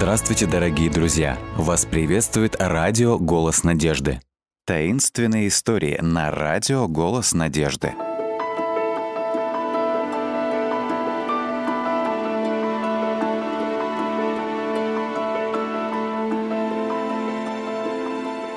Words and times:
Здравствуйте, 0.00 0.46
дорогие 0.46 0.88
друзья! 0.88 1.38
Вас 1.58 1.84
приветствует 1.84 2.56
радио 2.58 3.18
«Голос 3.18 3.64
надежды». 3.64 4.22
Таинственные 4.64 5.48
истории 5.48 5.98
на 6.00 6.30
радио 6.30 6.88
«Голос 6.88 7.34
надежды». 7.34 7.92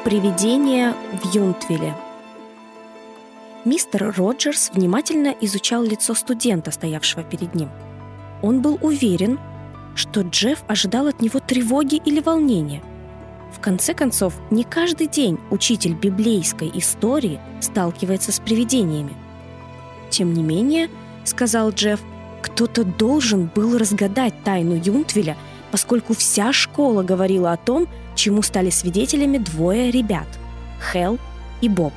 Привидение 0.05 0.93
в 1.21 1.35
Юнтвилле. 1.35 1.93
Мистер 3.65 4.13
Роджерс 4.15 4.71
внимательно 4.73 5.35
изучал 5.41 5.83
лицо 5.83 6.13
студента, 6.13 6.71
стоявшего 6.71 7.21
перед 7.23 7.53
ним. 7.53 7.69
Он 8.41 8.61
был 8.61 8.79
уверен, 8.81 9.37
что 9.95 10.21
Джефф 10.21 10.63
ожидал 10.67 11.07
от 11.07 11.21
него 11.21 11.39
тревоги 11.39 11.95
или 11.95 12.19
волнения. 12.19 12.81
В 13.53 13.59
конце 13.59 13.93
концов, 13.93 14.33
не 14.49 14.63
каждый 14.63 15.07
день 15.07 15.37
учитель 15.51 15.93
библейской 15.93 16.71
истории 16.73 17.39
сталкивается 17.61 18.31
с 18.31 18.39
привидениями. 18.39 19.13
Тем 20.09 20.33
не 20.33 20.43
менее, 20.43 20.89
сказал 21.23 21.71
Джефф, 21.71 22.01
кто-то 22.41 22.83
должен 22.83 23.49
был 23.53 23.77
разгадать 23.77 24.33
тайну 24.43 24.75
Юнтвиля, 24.75 25.37
поскольку 25.71 26.13
вся 26.13 26.51
школа 26.51 27.03
говорила 27.03 27.51
о 27.51 27.57
том, 27.57 27.87
чему 28.15 28.41
стали 28.41 28.69
свидетелями 28.69 29.37
двое 29.37 29.91
ребят– 29.91 30.27
Хелл 30.91 31.17
и 31.61 31.69
Боб. 31.69 31.93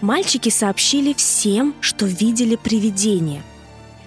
Мальчики 0.00 0.48
сообщили 0.48 1.12
всем, 1.12 1.74
что 1.80 2.06
видели 2.06 2.56
привидение. 2.56 3.42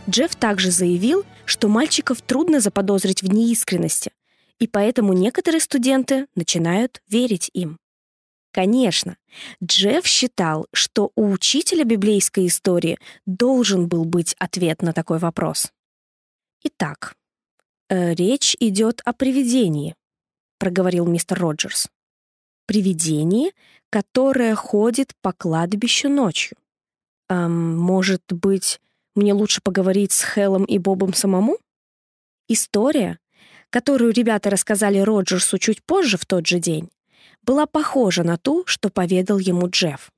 Джефф 0.10 0.36
также 0.36 0.72
заявил, 0.72 1.24
что 1.46 1.68
мальчиков 1.68 2.22
трудно 2.22 2.60
заподозрить 2.60 3.24
в 3.24 3.32
неискренности, 3.32 4.12
и 4.60 4.68
поэтому 4.68 5.14
некоторые 5.14 5.62
студенты 5.62 6.28
начинают 6.36 7.02
верить 7.08 7.50
им. 7.54 7.78
Конечно, 8.52 9.18
Джефф 9.62 10.06
считал, 10.06 10.68
что 10.72 11.12
у 11.16 11.30
учителя 11.32 11.84
библейской 11.84 12.48
истории 12.48 12.98
должен 13.26 13.88
был 13.88 14.06
быть 14.06 14.34
ответ 14.40 14.82
на 14.82 14.94
такой 14.94 15.18
вопрос. 15.18 15.74
Итак, 16.64 17.16
э, 17.90 18.14
речь 18.14 18.56
идет 18.62 19.02
о 19.04 19.12
привидении, 19.12 19.96
проговорил 20.58 21.06
мистер 21.06 21.38
Роджерс. 21.38 21.90
Привидении, 22.66 23.52
которое 23.90 24.56
ходит 24.56 25.14
по 25.22 25.34
кладбищу 25.34 26.10
ночью. 26.10 26.58
Эм, 27.30 27.78
может 27.78 28.24
быть, 28.30 28.80
мне 29.16 29.34
лучше 29.34 29.62
поговорить 29.64 30.12
с 30.12 30.24
Хелом 30.24 30.66
и 30.66 30.78
Бобом 30.78 31.14
самому? 31.14 31.58
История, 32.48 33.20
которую 33.70 34.14
ребята 34.14 34.50
рассказали 34.50 35.00
Роджерсу 35.00 35.58
чуть 35.58 35.84
позже 35.84 36.18
в 36.18 36.26
тот 36.26 36.46
же 36.46 36.60
день, 36.60 36.90
была 37.42 37.66
похожа 37.66 38.24
на 38.24 38.38
ту, 38.38 38.64
что 38.66 38.90
поведал 38.90 39.40
ему 39.40 39.70
Джефф. 39.70 40.12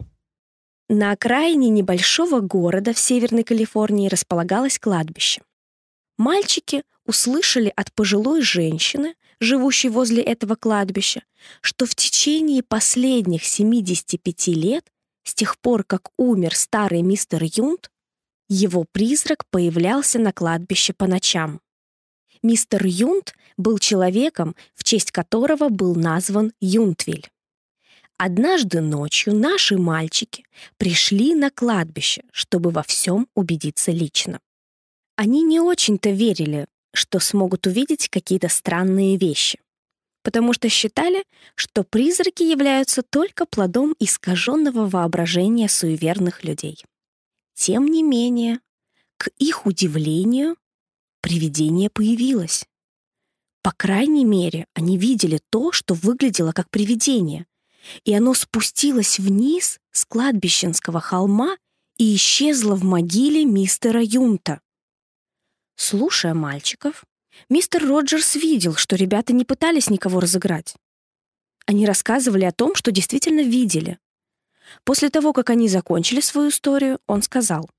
На 0.89 1.11
окраине 1.11 1.69
небольшого 1.69 2.39
города 2.39 2.93
в 2.93 2.99
Северной 2.99 3.43
Калифорнии 3.43 4.07
располагалось 4.07 4.79
кладбище. 4.79 5.41
Мальчики 6.17 6.83
услышали 7.05 7.71
от 7.75 7.93
пожилой 7.93 8.41
женщины, 8.41 9.15
живущей 9.39 9.89
возле 9.89 10.23
этого 10.23 10.55
кладбища, 10.55 11.23
что 11.61 11.85
в 11.85 11.93
течение 11.93 12.63
последних 12.63 13.43
75 13.43 14.47
лет, 14.47 14.85
с 15.23 15.33
тех 15.33 15.57
пор, 15.59 15.83
как 15.83 16.09
умер 16.17 16.55
старый 16.55 17.01
мистер 17.01 17.43
Юнт, 17.43 17.91
его 18.49 18.85
призрак 18.91 19.45
появлялся 19.49 20.19
на 20.19 20.31
кладбище 20.31 20.93
по 20.93 21.07
ночам. 21.07 21.61
Мистер 22.43 22.85
Юнт 22.85 23.35
был 23.57 23.79
человеком, 23.79 24.55
в 24.75 24.83
честь 24.83 25.11
которого 25.11 25.69
был 25.69 25.95
назван 25.95 26.53
Юнтвиль. 26.61 27.27
Однажды 28.17 28.81
ночью 28.81 29.35
наши 29.35 29.77
мальчики 29.77 30.43
пришли 30.77 31.35
на 31.35 31.51
кладбище, 31.51 32.23
чтобы 32.31 32.71
во 32.71 32.83
всем 32.83 33.27
убедиться 33.35 33.91
лично. 33.91 34.39
Они 35.15 35.43
не 35.43 35.59
очень-то 35.59 36.09
верили, 36.09 36.67
что 36.93 37.19
смогут 37.19 37.67
увидеть 37.67 38.09
какие-то 38.09 38.49
странные 38.49 39.17
вещи, 39.17 39.59
потому 40.23 40.53
что 40.53 40.67
считали, 40.67 41.23
что 41.53 41.83
призраки 41.83 42.43
являются 42.43 43.03
только 43.03 43.45
плодом 43.45 43.95
искаженного 43.99 44.87
воображения 44.87 45.69
суеверных 45.69 46.43
людей. 46.43 46.83
Тем 47.57 47.87
не 47.87 48.03
менее, 48.03 48.59
к 49.17 49.29
их 49.39 49.65
удивлению, 49.65 50.57
привидение 51.21 51.89
появилось. 51.89 52.67
По 53.63 53.71
крайней 53.71 54.25
мере, 54.25 54.67
они 54.75 54.95
видели 54.95 55.41
то, 55.49 55.71
что 55.71 55.95
выглядело 55.95 56.51
как 56.51 56.69
привидение, 56.69 57.47
и 58.03 58.13
оно 58.13 58.35
спустилось 58.35 59.17
вниз 59.17 59.79
с 59.91 60.05
кладбищенского 60.05 61.01
холма 61.01 61.57
и 61.97 62.15
исчезло 62.15 62.75
в 62.75 62.83
могиле 62.83 63.43
мистера 63.43 64.03
Юнта. 64.03 64.61
Слушая 65.75 66.35
мальчиков, 66.35 67.05
мистер 67.49 67.83
Роджерс 67.87 68.35
видел, 68.35 68.75
что 68.75 68.95
ребята 68.95 69.33
не 69.33 69.45
пытались 69.45 69.89
никого 69.89 70.19
разыграть. 70.19 70.75
Они 71.65 71.87
рассказывали 71.87 72.45
о 72.45 72.51
том, 72.51 72.75
что 72.75 72.91
действительно 72.91 73.41
видели. 73.41 73.97
После 74.83 75.09
того, 75.09 75.33
как 75.33 75.49
они 75.49 75.69
закончили 75.69 76.19
свою 76.19 76.49
историю, 76.49 76.99
он 77.07 77.21
сказал, 77.21 77.69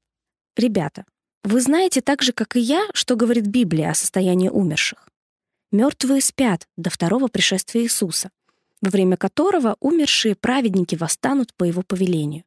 «Ребята, 0.56 1.04
вы 1.44 1.60
знаете 1.60 2.00
так 2.00 2.22
же, 2.22 2.32
как 2.32 2.56
и 2.56 2.60
я, 2.60 2.86
что 2.92 3.16
говорит 3.16 3.46
Библия 3.46 3.90
о 3.90 3.94
состоянии 3.94 4.48
умерших. 4.48 5.08
Мертвые 5.70 6.20
спят 6.20 6.66
до 6.76 6.90
второго 6.90 7.28
пришествия 7.28 7.82
Иисуса, 7.82 8.30
во 8.80 8.90
время 8.90 9.16
которого 9.16 9.76
умершие 9.80 10.34
праведники 10.34 10.94
восстанут 10.94 11.54
по 11.54 11.64
его 11.64 11.82
повелению. 11.82 12.44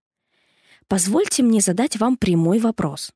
Позвольте 0.88 1.44
мне 1.44 1.62
задать 1.62 1.98
вам 1.98 2.18
прямой 2.18 2.60
вопрос. 2.60 3.12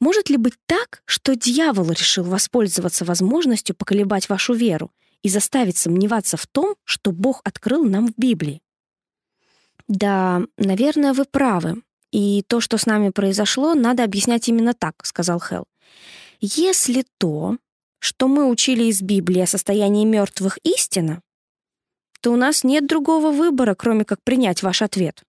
Может 0.00 0.28
ли 0.28 0.36
быть 0.36 0.54
так, 0.66 1.02
что 1.04 1.36
дьявол 1.36 1.90
решил 1.90 2.24
воспользоваться 2.24 3.04
возможностью 3.04 3.76
поколебать 3.76 4.28
вашу 4.28 4.54
веру 4.54 4.90
и 5.22 5.28
заставить 5.28 5.76
сомневаться 5.76 6.36
в 6.36 6.46
том, 6.46 6.74
что 6.84 7.12
Бог 7.12 7.40
открыл 7.44 7.84
нам 7.84 8.08
в 8.08 8.14
Библии? 8.16 8.60
«Да, 9.88 10.42
наверное, 10.56 11.12
вы 11.12 11.24
правы. 11.24 11.82
И 12.10 12.42
то, 12.48 12.60
что 12.60 12.78
с 12.78 12.86
нами 12.86 13.10
произошло, 13.10 13.74
надо 13.74 14.04
объяснять 14.04 14.48
именно 14.48 14.74
так»,— 14.74 14.94
сказал 15.04 15.40
Хелл. 15.40 15.66
«Если 16.40 17.04
то, 17.18 17.56
что 17.98 18.28
мы 18.28 18.48
учили 18.48 18.84
из 18.84 19.00
Библии 19.02 19.40
о 19.40 19.46
состоянии 19.46 20.04
мертвых 20.04 20.58
истина, 20.64 21.22
то 22.20 22.32
у 22.32 22.36
нас 22.36 22.64
нет 22.64 22.86
другого 22.86 23.30
выбора, 23.30 23.74
кроме 23.74 24.04
как 24.04 24.22
принять 24.22 24.62
ваш 24.62 24.82
ответ». 24.82 25.22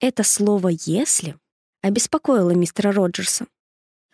Это 0.00 0.22
слово 0.22 0.68
«если» 0.68 1.36
обеспокоило 1.82 2.50
мистера 2.50 2.92
Роджерса. 2.92 3.46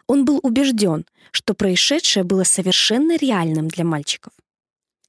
Он 0.06 0.24
был 0.24 0.40
убежден, 0.42 1.06
что 1.30 1.54
происшедшее 1.54 2.24
было 2.24 2.44
совершенно 2.44 3.16
реальным 3.16 3.68
для 3.68 3.84
мальчиков. 3.84 4.32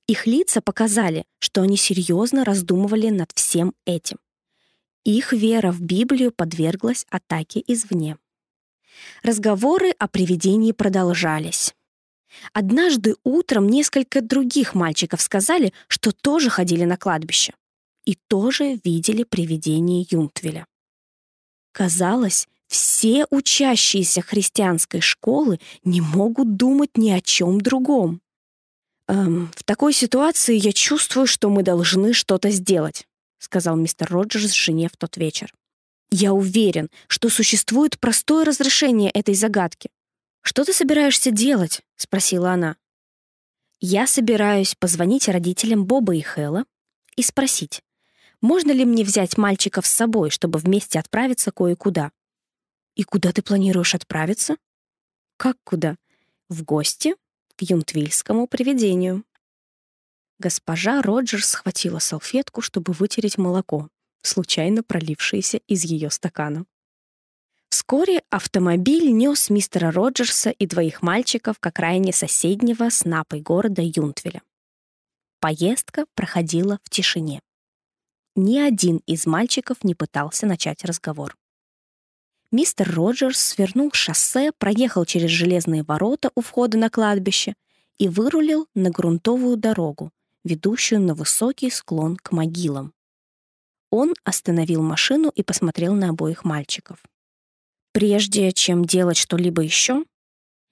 Их 0.07 0.27
лица 0.27 0.61
показали, 0.61 1.25
что 1.39 1.61
они 1.61 1.77
серьезно 1.77 2.45
раздумывали 2.45 3.09
над 3.09 3.31
всем 3.33 3.73
этим. 3.85 4.17
Их 5.05 5.33
вера 5.33 5.71
в 5.71 5.81
Библию 5.81 6.31
подверглась 6.31 7.05
атаке 7.11 7.63
извне. 7.67 8.17
Разговоры 9.21 9.91
о 9.91 10.07
привидении 10.07 10.71
продолжались. 10.71 11.75
Однажды 12.53 13.15
утром 13.23 13.67
несколько 13.67 14.21
других 14.21 14.73
мальчиков 14.73 15.21
сказали, 15.21 15.73
что 15.87 16.11
тоже 16.11 16.49
ходили 16.49 16.85
на 16.85 16.97
кладбище 16.97 17.53
и 18.03 18.17
тоже 18.27 18.79
видели 18.83 19.23
привидение 19.23 20.05
Юнтвеля. 20.09 20.65
Казалось, 21.71 22.47
все 22.67 23.27
учащиеся 23.29 24.21
христианской 24.21 25.01
школы 25.01 25.59
не 25.83 26.01
могут 26.01 26.55
думать 26.55 26.97
ни 26.97 27.11
о 27.11 27.21
чем 27.21 27.61
другом. 27.61 28.21
Эм, 29.07 29.51
в 29.55 29.63
такой 29.63 29.93
ситуации 29.93 30.55
я 30.55 30.73
чувствую, 30.73 31.27
что 31.27 31.49
мы 31.49 31.61
должны 31.61 32.11
что-то 32.13 32.49
сделать 32.49 33.05
сказал 33.39 33.75
мистер 33.75 34.11
Роджерс 34.11 34.51
жене 34.51 34.89
в 34.91 34.97
тот 34.97 35.17
вечер. 35.17 35.53
«Я 36.11 36.33
уверен, 36.33 36.89
что 37.07 37.29
существует 37.29 37.99
простое 37.99 38.45
разрешение 38.45 39.11
этой 39.11 39.35
загадки. 39.35 39.89
Что 40.41 40.63
ты 40.63 40.73
собираешься 40.73 41.31
делать?»— 41.31 41.81
спросила 41.95 42.51
она. 42.51 42.77
«Я 43.79 44.07
собираюсь 44.07 44.75
позвонить 44.75 45.27
родителям 45.27 45.85
Боба 45.85 46.15
и 46.15 46.21
Хэлла 46.21 46.65
и 47.15 47.23
спросить, 47.23 47.81
можно 48.41 48.71
ли 48.71 48.85
мне 48.85 49.03
взять 49.03 49.37
мальчиков 49.37 49.87
с 49.87 49.91
собой, 49.91 50.29
чтобы 50.29 50.59
вместе 50.59 50.99
отправиться 50.99 51.51
кое-куда. 51.51 52.11
И 52.95 53.03
куда 53.03 53.31
ты 53.31 53.41
планируешь 53.41 53.95
отправиться? 53.95 54.57
Как 55.37 55.57
куда? 55.63 55.97
В 56.47 56.63
гости 56.63 57.15
к 57.55 57.63
юнтвильскому 57.63 58.47
привидению. 58.47 59.23
Госпожа 60.39 61.01
Роджерс 61.01 61.47
схватила 61.49 61.99
салфетку, 61.99 62.61
чтобы 62.61 62.93
вытереть 62.93 63.37
молоко, 63.37 63.89
случайно 64.21 64.83
пролившееся 64.83 65.57
из 65.67 65.83
ее 65.83 66.09
стакана. 66.09 66.65
Вскоре 67.69 68.23
автомобиль 68.29 69.11
нес 69.11 69.49
мистера 69.49 69.91
Роджерса 69.91 70.49
и 70.49 70.65
двоих 70.65 71.01
мальчиков 71.01 71.59
к 71.59 71.67
окраине 71.67 72.13
соседнего 72.13 72.89
с 72.89 73.05
Напой 73.05 73.41
города 73.41 73.81
Юнтвеля. 73.83 74.41
Поездка 75.39 76.05
проходила 76.15 76.79
в 76.83 76.89
тишине. 76.89 77.41
Ни 78.35 78.57
один 78.57 78.97
из 79.05 79.25
мальчиков 79.25 79.83
не 79.83 79.95
пытался 79.95 80.45
начать 80.45 80.83
разговор. 80.83 81.37
Мистер 82.51 82.93
Роджерс 82.93 83.39
свернул 83.39 83.91
шоссе, 83.93 84.51
проехал 84.57 85.05
через 85.05 85.29
железные 85.29 85.83
ворота 85.83 86.31
у 86.35 86.41
входа 86.41 86.77
на 86.77 86.89
кладбище 86.89 87.53
и 87.97 88.07
вырулил 88.07 88.67
на 88.73 88.89
грунтовую 88.89 89.57
дорогу, 89.57 90.11
ведущую 90.45 91.01
на 91.01 91.13
высокий 91.13 91.69
склон 91.69 92.15
к 92.15 92.31
могилам. 92.31 92.93
Он 93.91 94.13
остановил 94.23 94.81
машину 94.81 95.29
и 95.35 95.43
посмотрел 95.43 95.93
на 95.93 96.09
обоих 96.09 96.45
мальчиков. 96.45 97.03
«Прежде 97.91 98.53
чем 98.53 98.85
делать 98.85 99.17
что-либо 99.17 99.61
еще, 99.61 100.05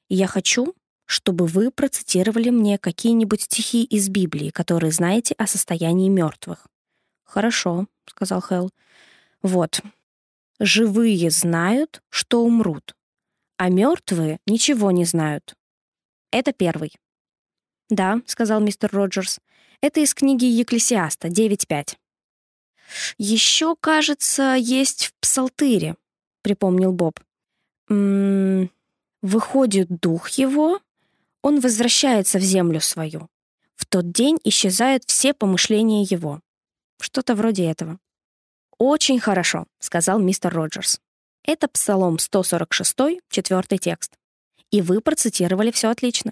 я 0.10 0.28
хочу, 0.28 0.74
чтобы 1.06 1.46
вы 1.46 1.72
процитировали 1.72 2.50
мне 2.50 2.78
какие-нибудь 2.78 3.42
стихи 3.42 3.84
из 3.84 4.10
Библии, 4.10 4.50
которые 4.50 4.92
знаете 4.92 5.36
о 5.38 5.48
состоянии 5.48 6.10
мертвых. 6.10 6.68
Хорошо, 7.24 7.88
сказал 8.06 8.42
Хелл. 8.42 8.72
Вот. 9.42 9.82
Живые 10.60 11.30
знают, 11.30 12.02
что 12.10 12.44
умрут, 12.44 12.96
а 13.58 13.70
мертвые 13.70 14.40
ничего 14.46 14.92
не 14.92 15.06
знают. 15.06 15.56
Это 16.32 16.54
первый. 16.54 16.94
Да, 17.90 18.22
сказал 18.26 18.62
мистер 18.62 18.90
Роджерс. 18.92 19.40
Это 19.84 20.00
из 20.00 20.14
книги 20.14 20.46
Екклесиаста 20.46 21.28
9.5. 21.28 21.98
Еще, 23.18 23.76
кажется, 23.76 24.56
есть 24.58 25.08
в 25.08 25.14
Псалтыре, 25.20 25.98
припомнил 26.42 26.94
Боб. 26.94 27.20
М 27.90 28.64
-м 28.64 28.70
выходит 29.22 29.90
дух 29.90 30.30
его, 30.30 30.80
он 31.42 31.60
возвращается 31.60 32.40
в 32.40 32.42
землю 32.42 32.80
свою. 32.80 33.28
В 33.76 33.86
тот 33.86 34.10
день 34.14 34.38
исчезают 34.46 35.04
все 35.06 35.34
помышления 35.34 36.04
его. 36.10 36.40
Что-то 37.02 37.36
вроде 37.36 37.70
этого. 37.70 38.00
«Очень 38.78 39.20
хорошо»,— 39.20 39.66
сказал 39.80 40.18
мистер 40.18 40.54
Роджерс. 40.54 41.02
Это 41.44 41.68
Псалом 41.68 42.20
146, 42.20 43.20
четвертый 43.30 43.80
текст. 43.80 44.14
И 44.72 44.82
вы 44.82 45.02
процитировали 45.02 45.72
все 45.72 45.90
отлично. 45.90 46.32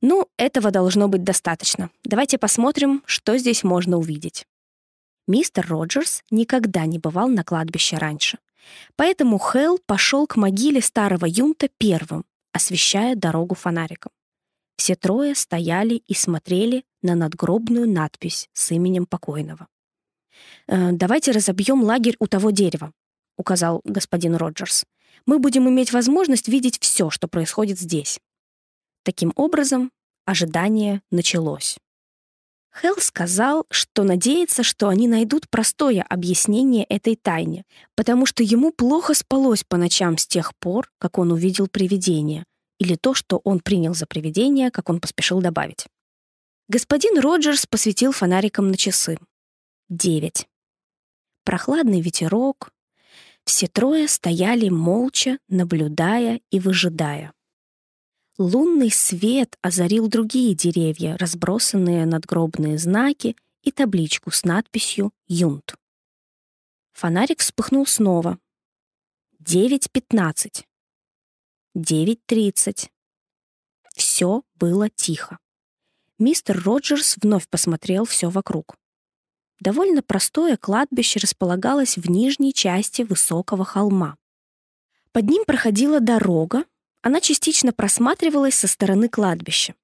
Ну, 0.00 0.28
этого 0.36 0.70
должно 0.70 1.08
быть 1.08 1.24
достаточно. 1.24 1.90
Давайте 2.04 2.38
посмотрим, 2.38 3.02
что 3.06 3.36
здесь 3.38 3.64
можно 3.64 3.98
увидеть. 3.98 4.46
Мистер 5.26 5.66
Роджерс 5.66 6.22
никогда 6.30 6.86
не 6.86 6.98
бывал 6.98 7.28
на 7.28 7.44
кладбище 7.44 7.96
раньше. 7.96 8.38
Поэтому 8.96 9.38
Хелл 9.38 9.78
пошел 9.86 10.26
к 10.26 10.36
могиле 10.36 10.80
старого 10.80 11.26
юнта 11.26 11.68
первым, 11.78 12.24
освещая 12.52 13.14
дорогу 13.14 13.54
фонариком. 13.54 14.12
Все 14.76 14.96
трое 14.96 15.34
стояли 15.34 16.02
и 16.06 16.14
смотрели 16.14 16.84
на 17.02 17.14
надгробную 17.14 17.88
надпись 17.88 18.48
с 18.52 18.70
именем 18.72 19.06
покойного. 19.06 19.68
«Э, 20.66 20.92
«Давайте 20.92 21.30
разобьем 21.30 21.82
лагерь 21.82 22.16
у 22.18 22.26
того 22.26 22.50
дерева»,— 22.50 22.92
указал 23.38 23.80
господин 23.84 24.36
Роджерс. 24.36 24.84
«Мы 25.26 25.38
будем 25.38 25.68
иметь 25.68 25.92
возможность 25.92 26.48
видеть 26.48 26.78
все, 26.80 27.10
что 27.10 27.28
происходит 27.28 27.78
здесь». 27.78 28.18
Таким 29.04 29.32
образом, 29.36 29.92
ожидание 30.24 31.02
началось. 31.10 31.76
Хелл 32.80 32.96
сказал, 32.98 33.66
что 33.70 34.02
надеется, 34.02 34.62
что 34.62 34.88
они 34.88 35.06
найдут 35.06 35.48
простое 35.48 36.02
объяснение 36.08 36.84
этой 36.84 37.14
тайне, 37.14 37.64
потому 37.94 38.24
что 38.24 38.42
ему 38.42 38.72
плохо 38.72 39.12
спалось 39.12 39.62
по 39.62 39.76
ночам 39.76 40.16
с 40.16 40.26
тех 40.26 40.56
пор, 40.56 40.90
как 40.98 41.18
он 41.18 41.30
увидел 41.32 41.68
привидение, 41.68 42.44
или 42.80 42.96
то, 42.96 43.12
что 43.12 43.42
он 43.44 43.60
принял 43.60 43.94
за 43.94 44.06
привидение, 44.06 44.70
как 44.70 44.88
он 44.88 45.00
поспешил 45.00 45.40
добавить. 45.40 45.86
Господин 46.68 47.20
Роджерс 47.20 47.66
посветил 47.66 48.10
фонариком 48.10 48.68
на 48.68 48.76
часы. 48.78 49.18
Девять. 49.90 50.48
Прохладный 51.44 52.00
ветерок. 52.00 52.72
Все 53.44 53.66
трое 53.66 54.08
стояли 54.08 54.70
молча, 54.70 55.38
наблюдая 55.48 56.40
и 56.50 56.58
выжидая. 56.58 57.33
Лунный 58.36 58.90
свет 58.90 59.56
озарил 59.62 60.08
другие 60.08 60.54
деревья, 60.56 61.16
разбросанные 61.18 62.04
надгробные 62.04 62.78
знаки 62.78 63.36
и 63.62 63.70
табличку 63.70 64.32
с 64.32 64.42
надписью 64.42 65.12
«Юнт». 65.28 65.76
Фонарик 66.94 67.38
вспыхнул 67.38 67.86
снова. 67.86 68.40
Девять 69.38 69.88
пятнадцать. 69.88 70.66
9.30. 71.76 72.88
Все 73.94 74.42
было 74.56 74.88
тихо. 74.88 75.38
Мистер 76.18 76.60
Роджерс 76.60 77.16
вновь 77.20 77.48
посмотрел 77.48 78.04
все 78.04 78.30
вокруг. 78.30 78.76
Довольно 79.60 80.02
простое 80.02 80.56
кладбище 80.56 81.20
располагалось 81.20 81.96
в 81.96 82.10
нижней 82.10 82.52
части 82.52 83.02
высокого 83.02 83.64
холма. 83.64 84.16
Под 85.12 85.28
ним 85.30 85.44
проходила 85.44 86.00
дорога, 86.00 86.64
она 87.04 87.20
частично 87.20 87.74
просматривалась 87.74 88.54
со 88.54 88.66
стороны 88.66 89.10
кладбища. 89.10 89.74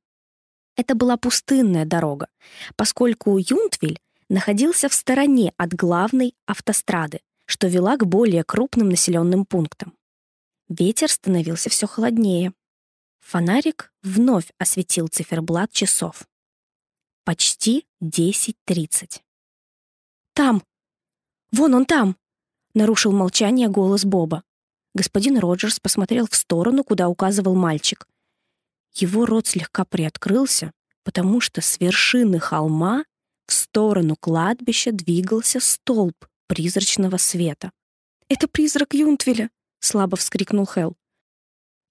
Это 0.75 0.95
была 0.95 1.19
пустынная 1.19 1.85
дорога, 1.85 2.29
поскольку 2.77 3.37
Юнтвиль 3.37 4.01
находился 4.31 4.89
в 4.89 4.95
стороне 4.95 5.53
от 5.59 5.75
главной 5.75 6.35
автострады, 6.47 7.21
что 7.45 7.69
вела 7.69 7.99
к 7.99 8.07
более 8.07 8.43
крупным 8.43 8.89
населенным 8.89 9.45
пунктам. 9.45 9.93
Ветер 10.71 11.11
становился 11.11 11.69
все 11.69 11.87
холоднее. 11.87 12.55
Фонарик 13.19 13.93
вновь 14.03 14.51
осветил 14.57 15.09
циферблат 15.09 15.71
часов. 15.73 16.27
Почти 17.25 17.87
10.30. 18.03 19.21
«Там! 20.33 20.63
Вон 21.53 21.75
он 21.75 21.85
там!»— 21.85 22.17
нарушил 22.75 23.13
молчание 23.13 23.69
голос 23.69 24.07
Боба. 24.07 24.43
Господин 24.95 25.39
Роджерс 25.39 25.79
посмотрел 25.81 26.27
в 26.29 26.35
сторону, 26.35 26.85
куда 26.85 27.09
указывал 27.09 27.55
мальчик. 27.55 28.07
Его 28.95 29.25
рот 29.27 29.47
слегка 29.47 29.85
приоткрылся, 29.85 30.73
потому 31.05 31.41
что 31.41 31.61
с 31.61 31.79
вершины 31.79 32.41
холма 32.41 33.05
в 33.47 33.53
сторону 33.53 34.17
кладбища 34.17 34.93
двигался 34.93 35.61
столб 35.61 36.15
призрачного 36.47 37.17
света. 37.17 37.71
«Это 38.29 38.49
призрак 38.49 38.95
Юнтвеля!»— 38.95 39.51
слабо 39.81 40.17
вскрикнул 40.17 40.67
Хел. 40.67 40.97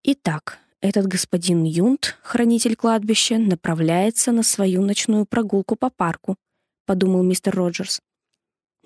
Итак, 0.03 0.59
этот 0.81 1.07
господин 1.07 1.63
Юнт, 1.65 2.17
хранитель 2.23 2.77
кладбища, 2.77 3.37
направляется 3.37 4.31
на 4.31 4.43
свою 4.43 4.81
ночную 4.81 5.25
прогулку 5.25 5.75
по 5.75 5.89
парку, 5.89 6.37
подумал 6.85 7.21
мистер 7.21 7.53
Роджерс. 7.55 7.99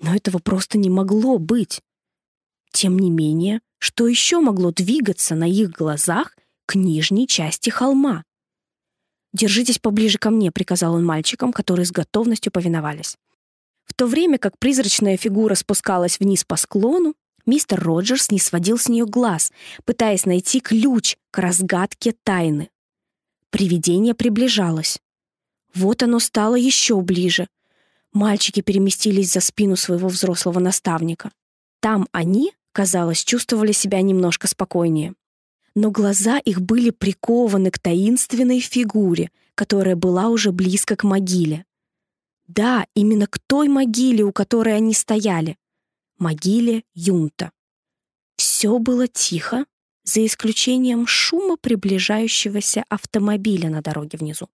Но 0.00 0.14
этого 0.14 0.38
просто 0.38 0.76
не 0.76 0.90
могло 0.90 1.38
быть. 1.38 1.80
Тем 2.74 2.98
не 2.98 3.08
менее, 3.08 3.60
что 3.78 4.08
еще 4.08 4.40
могло 4.40 4.72
двигаться 4.72 5.36
на 5.36 5.48
их 5.48 5.70
глазах 5.70 6.36
к 6.66 6.74
нижней 6.74 7.28
части 7.28 7.70
холма? 7.70 8.24
«Держитесь 9.32 9.78
поближе 9.78 10.18
ко 10.18 10.30
мне»,— 10.30 10.50
приказал 10.52 10.94
он 10.94 11.04
мальчикам, 11.04 11.52
которые 11.52 11.86
с 11.86 11.92
готовностью 11.92 12.50
повиновались. 12.50 13.16
В 13.84 13.94
то 13.94 14.06
время 14.06 14.38
как 14.38 14.58
призрачная 14.58 15.16
фигура 15.16 15.54
спускалась 15.54 16.18
вниз 16.18 16.42
по 16.42 16.56
склону, 16.56 17.14
Мистер 17.46 17.78
Роджерс 17.78 18.32
не 18.32 18.40
сводил 18.40 18.76
с 18.76 18.88
нее 18.88 19.06
глаз, 19.06 19.52
пытаясь 19.84 20.26
найти 20.26 20.60
ключ 20.60 21.16
к 21.30 21.38
разгадке 21.38 22.16
тайны. 22.24 22.70
Привидение 23.50 24.14
приближалось. 24.14 24.98
Вот 25.74 26.02
оно 26.02 26.18
стало 26.18 26.56
еще 26.56 27.00
ближе. 27.00 27.46
Мальчики 28.12 28.62
переместились 28.62 29.32
за 29.32 29.40
спину 29.40 29.76
своего 29.76 30.08
взрослого 30.08 30.58
наставника. 30.58 31.30
Там 31.80 32.08
они, 32.12 32.52
казалось, 32.74 33.24
чувствовали 33.24 33.72
себя 33.72 34.02
немножко 34.02 34.46
спокойнее. 34.46 35.14
Но 35.74 35.90
глаза 35.90 36.38
их 36.38 36.60
были 36.60 36.90
прикованы 36.90 37.70
к 37.70 37.78
таинственной 37.78 38.60
фигуре, 38.60 39.30
которая 39.54 39.96
была 39.96 40.28
уже 40.28 40.52
близко 40.52 40.96
к 40.96 41.04
могиле. 41.04 41.64
Да, 42.46 42.86
именно 42.94 43.26
к 43.26 43.38
той 43.38 43.68
могиле, 43.68 44.24
у 44.24 44.32
которой 44.32 44.76
они 44.76 44.92
стояли 44.92 45.56
могиле 46.18 46.84
Юнта. 46.94 47.50
Все 48.36 48.78
было 48.78 49.06
тихо, 49.06 49.66
за 50.04 50.24
исключением 50.24 51.06
шума 51.06 51.56
приближающегося 51.56 52.84
автомобиля 52.88 53.70
на 53.70 53.80
дороге 53.80 54.18
внизу. 54.18 54.48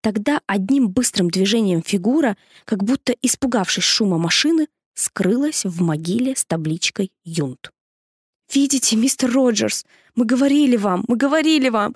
Тогда 0.00 0.40
одним 0.46 0.88
быстрым 0.88 1.30
движением 1.30 1.82
фигура, 1.82 2.36
как 2.64 2.82
будто 2.82 3.14
испугавшись 3.22 3.84
шума 3.84 4.18
машины, 4.18 4.68
скрылась 4.94 5.64
в 5.64 5.82
могиле 5.82 6.36
с 6.36 6.44
табличкой 6.44 7.12
«Юнт». 7.24 7.70
«Видите, 8.52 8.96
мистер 8.96 9.32
Роджерс, 9.32 9.84
мы 10.14 10.24
говорили 10.24 10.76
вам, 10.76 11.04
мы 11.08 11.16
говорили 11.16 11.68
вам. 11.68 11.94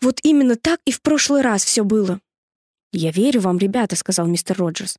Вот 0.00 0.20
именно 0.22 0.56
так 0.56 0.80
и 0.84 0.90
в 0.90 1.00
прошлый 1.00 1.42
раз 1.42 1.64
все 1.64 1.84
было». 1.84 2.20
«Я 2.92 3.10
верю 3.10 3.40
вам, 3.40 3.58
ребята»,— 3.58 3.96
сказал 3.96 4.26
мистер 4.26 4.58
Роджерс. 4.58 4.98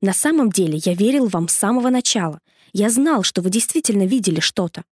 «На 0.00 0.12
самом 0.12 0.50
деле 0.50 0.80
я 0.84 0.94
верил 0.94 1.28
вам 1.28 1.48
с 1.48 1.54
самого 1.54 1.90
начала. 1.90 2.40
Я 2.72 2.88
знал, 2.88 3.22
что 3.22 3.42
вы 3.42 3.50
действительно 3.50 4.06
видели 4.06 4.40
что-то. 4.40 4.84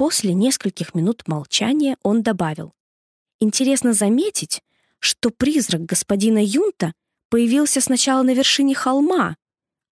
После 0.00 0.32
нескольких 0.32 0.94
минут 0.94 1.28
молчания 1.28 1.96
он 2.02 2.22
добавил. 2.22 2.72
Интересно 3.38 3.92
заметить, 3.92 4.62
что 4.98 5.30
призрак 5.30 5.84
господина 5.84 6.42
Юнта 6.42 6.94
появился 7.28 7.82
сначала 7.82 8.22
на 8.22 8.32
вершине 8.32 8.74
холма, 8.74 9.36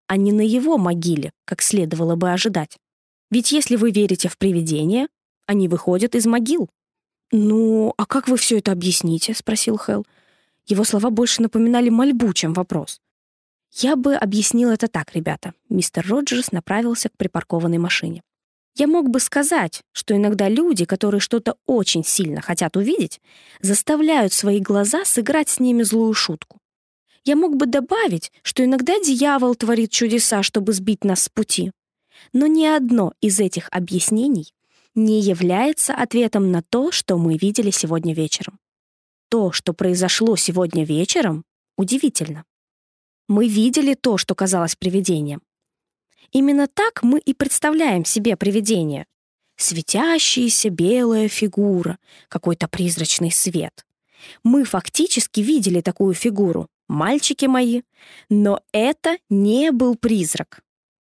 а 0.09 0.17
не 0.17 0.33
на 0.33 0.41
его 0.41 0.77
могиле, 0.79 1.31
как 1.45 1.62
следовало 1.62 2.17
бы 2.17 2.33
ожидать. 2.33 2.77
Ведь 3.31 3.53
если 3.53 3.77
вы 3.77 3.93
верите 3.93 4.29
в 4.29 4.37
привидения, 4.37 5.09
они 5.47 5.69
выходят 5.69 6.15
из 6.15 6.27
могил. 6.27 6.69
«Ну, 7.31 7.93
а 7.97 8.07
как 8.07 8.27
вы 8.27 8.38
все 8.38 8.59
это 8.59 8.73
объясните?»— 8.73 9.35
спросил 9.37 9.79
Хелл. 9.79 10.07
Его 10.67 10.85
слова 10.85 11.11
больше 11.11 11.43
напоминали 11.43 11.91
мольбу, 11.91 12.33
чем 12.33 12.55
вопрос. 12.55 13.00
«Я 13.71 13.97
бы 13.97 14.15
объяснил 14.15 14.71
это 14.71 14.88
так, 14.88 15.15
ребята». 15.15 15.53
Мистер 15.69 16.07
Роджерс 16.09 16.53
направился 16.53 17.11
к 17.11 17.17
припаркованной 17.19 17.79
машине. 17.79 18.23
Я 18.75 18.87
мог 18.87 19.11
бы 19.11 19.21
сказать, 19.21 19.83
что 19.93 20.17
иногда 20.17 20.49
люди, 20.49 20.85
которые 20.85 21.21
что-то 21.21 21.57
очень 21.67 22.05
сильно 22.05 22.41
хотят 22.41 22.77
увидеть, 22.77 23.21
заставляют 23.61 24.33
свои 24.33 24.61
глаза 24.61 25.05
сыграть 25.05 25.49
с 25.49 25.61
ними 25.61 25.83
злую 25.83 26.15
шутку. 26.15 26.59
Я 27.28 27.37
мог 27.37 27.56
бы 27.56 27.66
добавить, 27.66 28.32
что 28.42 28.64
иногда 28.64 28.99
дьявол 29.00 29.54
творит 29.54 29.90
чудеса, 29.90 30.42
чтобы 30.42 30.73
сбить 30.73 31.04
нас 31.04 31.25
с 31.25 31.28
пути. 31.28 31.73
Но 32.32 32.47
ни 32.47 32.64
одно 32.64 33.12
из 33.20 33.38
этих 33.38 33.68
объяснений 33.70 34.54
не 34.94 35.20
является 35.20 35.92
ответом 35.92 36.50
на 36.50 36.62
то, 36.62 36.90
что 36.90 37.18
мы 37.18 37.37
видели 37.37 37.70
сегодня 37.70 38.14
вечером. 38.14 38.58
То, 39.28 39.52
что 39.52 39.75
произошло 39.75 40.37
сегодня 40.37 40.87
вечером, 40.87 41.44
удивительно. 41.76 42.47
Мы 43.28 43.47
видели 43.47 43.92
то, 43.92 44.16
что 44.16 44.35
казалось 44.35 44.75
привидением. 44.75 45.42
Именно 46.32 46.66
так 46.66 47.02
мы 47.02 47.18
и 47.18 47.35
представляем 47.35 48.06
себе 48.06 48.38
привидение. 48.38 49.04
Светящаяся 49.56 50.70
белая 50.70 51.28
фигура, 51.28 51.99
какой-то 52.30 52.68
призрачный 52.68 53.30
свет. 53.30 53.85
Мы 54.44 54.64
фактически 54.64 55.40
видели 55.40 55.82
такую 55.82 56.14
фигуру, 56.14 56.70
мальчики 56.88 57.47
мои, 57.47 57.83
но 58.28 58.61
это 58.73 59.18
не 59.28 59.73
был 59.73 59.97
призрак. 59.97 60.61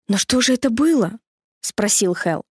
«Но 0.08 0.18
что 0.18 0.40
же 0.40 0.54
это 0.54 0.70
было?»— 0.70 1.18
спросил 1.60 2.14
Хелл. 2.14 2.44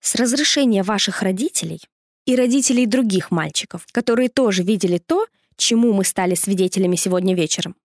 «С 0.00 0.14
разрешения 0.14 0.82
ваших 0.82 1.22
родителей 1.22 1.80
и 2.24 2.36
родителей 2.36 2.86
других 2.86 3.30
мальчиков, 3.30 3.86
которые 3.92 4.28
тоже 4.28 4.62
видели 4.62 4.98
то, 4.98 5.26
чему 5.56 5.92
мы 5.92 6.04
стали 6.04 6.34
свидетелями 6.34 6.96
сегодня 6.96 7.34
вечером. 7.34 7.76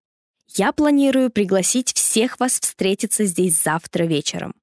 Я 0.55 0.71
планирую 0.71 1.31
пригласить 1.31 1.93
всех 1.93 2.39
вас 2.39 2.59
встретиться 2.59 3.25
здесь 3.25 3.61
завтра 3.61 4.03
вечером. 4.03 4.53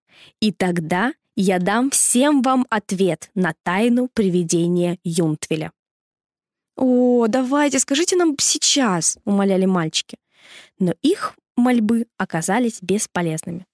И 0.40 0.52
тогда 0.52 1.12
я 1.36 1.58
дам 1.58 1.90
всем 1.90 2.42
вам 2.42 2.66
ответ 2.70 3.30
на 3.34 3.54
тайну 3.62 4.08
привидения 4.08 4.98
Юнтвеля. 5.02 5.72
«О, 6.76 7.26
давайте, 7.28 7.78
скажите 7.78 8.16
нам 8.16 8.36
сейчас»,— 8.38 9.18
умоляли 9.24 9.66
мальчики. 9.66 10.18
Но 10.78 10.94
их 11.02 11.34
мольбы 11.56 12.06
оказались 12.16 12.80
бесполезными. 12.80 13.66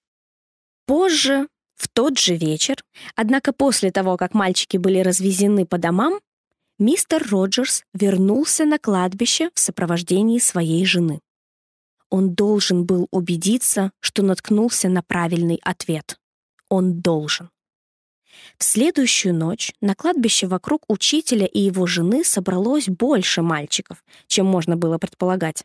Позже 0.85 1.47
в 1.75 1.87
тот 1.87 2.17
же 2.17 2.35
вечер, 2.35 2.83
однако 3.15 3.53
после 3.53 3.91
того, 3.91 4.17
как 4.17 4.33
мальчики 4.33 4.77
были 4.77 4.99
развезены 4.99 5.65
по 5.65 5.77
домам, 5.77 6.19
мистер 6.79 7.25
Роджерс 7.29 7.83
вернулся 7.93 8.65
на 8.65 8.79
кладбище 8.79 9.49
в 9.53 9.59
сопровождении 9.59 10.39
своей 10.39 10.85
жены. 10.85 11.21
Он 12.09 12.33
должен 12.33 12.85
был 12.85 13.07
убедиться, 13.11 13.91
что 13.99 14.23
наткнулся 14.23 14.89
на 14.89 15.03
правильный 15.03 15.59
ответ. 15.63 16.17
Он 16.69 17.01
должен. 17.01 17.49
В 18.57 18.63
следующую 18.63 19.35
ночь 19.35 19.73
на 19.81 19.95
кладбище 19.95 20.47
вокруг 20.47 20.83
учителя 20.87 21.45
и 21.45 21.59
его 21.59 21.85
жены 21.85 22.23
собралось 22.23 22.87
больше 22.87 23.41
мальчиков, 23.41 24.03
чем 24.27 24.45
можно 24.45 24.75
было 24.75 24.97
предполагать. 24.97 25.63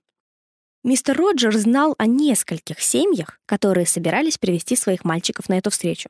Мистер 0.84 1.16
Роджер 1.16 1.56
знал 1.56 1.94
о 1.98 2.06
нескольких 2.06 2.80
семьях, 2.80 3.38
которые 3.46 3.86
собирались 3.86 4.36
привести 4.36 4.74
своих 4.74 5.04
мальчиков 5.04 5.48
на 5.48 5.58
эту 5.58 5.70
встречу. 5.70 6.08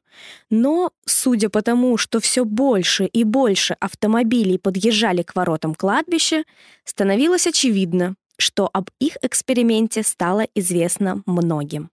Но, 0.49 0.93
судя 1.05 1.51
по 1.51 1.61
тому, 1.61 1.99
что 1.99 2.21
все 2.21 2.47
больше 2.47 3.05
и 3.05 3.25
больше 3.25 3.77
автомобилей 3.81 4.59
подъезжали 4.59 5.23
к 5.23 5.35
воротам 5.35 5.75
кладбища, 5.75 6.45
становилось 6.85 7.47
очевидно, 7.47 8.15
что 8.39 8.71
об 8.73 8.89
их 8.99 9.19
эксперименте 9.21 10.03
стало 10.03 10.47
известно 10.55 11.23
многим. 11.27 11.91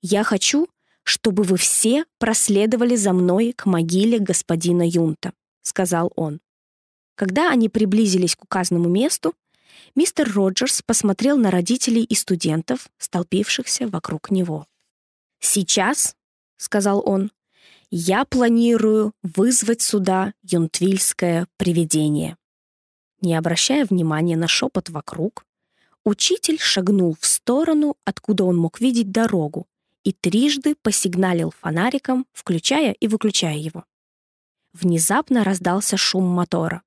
«Я 0.00 0.24
хочу, 0.24 0.68
чтобы 1.10 1.42
вы 1.42 1.56
все 1.56 2.04
проследовали 2.18 2.94
за 2.94 3.12
мной 3.12 3.52
к 3.52 3.66
могиле 3.66 4.20
господина 4.20 4.86
Юнта»,— 4.86 5.32
сказал 5.62 6.12
он. 6.14 6.38
Когда 7.16 7.50
они 7.50 7.68
приблизились 7.68 8.36
к 8.36 8.44
указанному 8.44 8.88
месту, 8.88 9.34
мистер 9.96 10.32
Роджерс 10.32 10.82
посмотрел 10.82 11.36
на 11.36 11.50
родителей 11.50 12.04
и 12.04 12.14
студентов, 12.14 12.88
столпившихся 12.98 13.88
вокруг 13.88 14.30
него. 14.30 14.66
«Сейчас»,— 15.40 16.14
сказал 16.58 17.02
он,— 17.04 17.32
«я 17.90 18.24
планирую 18.24 19.12
вызвать 19.24 19.82
сюда 19.82 20.32
юнтвильское 20.42 21.48
привидение». 21.56 22.36
Не 23.20 23.34
обращая 23.34 23.84
внимания 23.84 24.36
на 24.36 24.46
шепот 24.46 24.90
вокруг, 24.90 25.44
учитель 26.04 26.60
шагнул 26.60 27.16
в 27.20 27.26
сторону, 27.26 27.96
откуда 28.04 28.44
он 28.44 28.56
мог 28.56 28.80
видеть 28.80 29.10
дорогу, 29.10 29.66
и 30.04 30.12
трижды 30.12 30.74
посигналил 30.74 31.52
фонариком, 31.60 32.26
включая 32.32 32.92
и 32.92 33.08
выключая 33.08 33.56
его. 33.56 33.84
Внезапно 34.72 35.44
раздался 35.44 35.96
шум 35.96 36.24
мотора. 36.24 36.82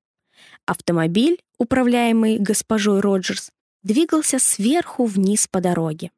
Автомобиль, 0.66 1.42
управляемый 1.58 2.38
госпожой 2.38 3.00
Роджерс, 3.00 3.50
двигался 3.82 4.38
сверху 4.38 5.04
вниз 5.04 5.46
по 5.46 5.60
дороге. 5.60 6.10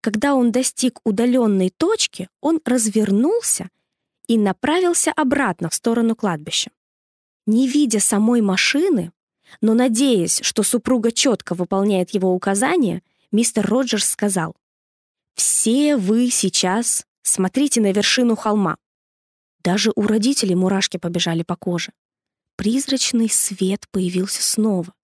Когда 0.00 0.34
он 0.34 0.52
достиг 0.52 1.00
удаленной 1.04 1.70
точки, 1.70 2.28
он 2.40 2.60
развернулся 2.64 3.68
и 4.26 4.38
направился 4.38 5.12
обратно 5.12 5.68
в 5.68 5.74
сторону 5.74 6.16
кладбища. 6.16 6.70
Не 7.46 7.68
видя 7.68 8.00
самой 8.00 8.40
машины, 8.40 9.12
но 9.60 9.74
надеясь, 9.74 10.40
что 10.42 10.62
супруга 10.62 11.10
четко 11.10 11.54
выполняет 11.54 12.10
его 12.10 12.32
указания, 12.32 13.02
мистер 13.32 13.66
Роджерс 13.66 14.08
сказал, 14.08 14.54
«Все 15.34 15.96
вы 15.96 16.30
сейчас 16.30 17.04
смотрите 17.22 17.80
на 17.80 17.92
вершину 17.92 18.36
холма». 18.36 18.76
Даже 19.62 19.92
у 19.94 20.02
родителей 20.02 20.54
мурашки 20.54 20.96
побежали 20.96 21.42
по 21.42 21.56
коже 21.56 21.92
призрачный 22.62 23.28
свет 23.28 23.86
появился 23.90 24.40
снова, 24.40 24.94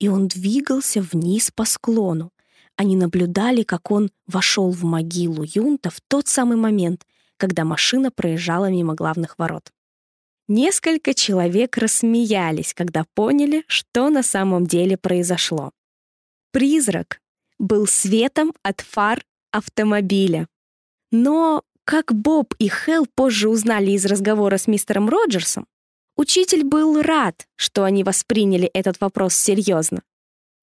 и 0.00 0.08
он 0.08 0.26
двигался 0.26 1.00
вниз 1.00 1.52
по 1.54 1.64
склону. 1.64 2.32
Они 2.74 2.96
наблюдали, 2.96 3.62
как 3.62 3.92
он 3.92 4.10
вошел 4.26 4.72
в 4.72 4.82
могилу 4.82 5.44
Юнта 5.46 5.90
в 5.90 6.00
тот 6.08 6.26
самый 6.26 6.56
момент, 6.56 7.06
когда 7.36 7.64
машина 7.64 8.10
проезжала 8.10 8.68
мимо 8.68 8.94
главных 8.94 9.38
ворот. 9.38 9.70
Несколько 10.48 11.14
человек 11.14 11.78
рассмеялись, 11.78 12.74
когда 12.74 13.04
поняли, 13.14 13.62
что 13.68 14.10
на 14.10 14.24
самом 14.24 14.66
деле 14.66 14.96
произошло. 14.96 15.70
Призрак 16.50 17.20
был 17.60 17.86
светом 17.86 18.52
от 18.64 18.80
фар 18.80 19.24
автомобиля. 19.54 20.46
Но, 21.10 21.62
как 21.84 22.14
Боб 22.14 22.54
и 22.58 22.68
Хелл 22.68 23.06
позже 23.14 23.48
узнали 23.48 23.92
из 23.92 24.04
разговора 24.06 24.58
с 24.58 24.66
мистером 24.66 25.08
Роджерсом, 25.08 25.66
Учитель 26.16 26.62
был 26.62 27.02
рад, 27.02 27.48
что 27.56 27.82
они 27.82 28.04
восприняли 28.04 28.70
этот 28.72 29.00
вопрос 29.00 29.34
серьезно. 29.34 30.02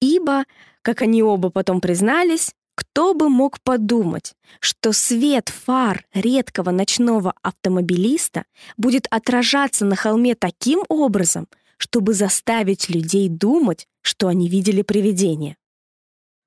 Ибо, 0.00 0.44
как 0.80 1.02
они 1.02 1.22
оба 1.22 1.50
потом 1.50 1.80
признались, 1.82 2.54
кто 2.74 3.12
бы 3.12 3.28
мог 3.28 3.60
подумать, 3.60 4.32
что 4.60 4.92
свет 4.92 5.50
фар 5.50 6.06
редкого 6.14 6.70
ночного 6.70 7.34
автомобилиста 7.42 8.44
будет 8.78 9.06
отражаться 9.10 9.84
на 9.84 9.94
холме 9.94 10.34
таким 10.34 10.84
образом, 10.88 11.48
чтобы 11.76 12.14
заставить 12.14 12.88
людей 12.88 13.28
думать, 13.28 13.86
что 14.00 14.28
они 14.28 14.48
видели 14.48 14.80
привидение. 14.80 15.56